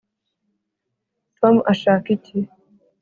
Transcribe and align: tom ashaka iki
tom 1.39 1.55
ashaka 1.71 2.07
iki 2.15 2.37